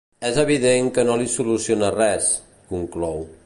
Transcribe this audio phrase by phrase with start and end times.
[0.27, 2.33] És evident que no li soluciona res,
[2.73, 3.23] conclou.